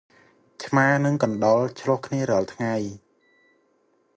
[0.63, 2.75] ឆ្មានិងកណ្ដុរឈ្លោះគ្នារាល់ថ្ងៃ។